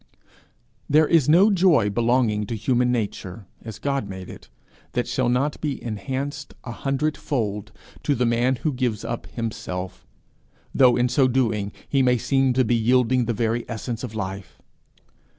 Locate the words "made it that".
4.09-5.07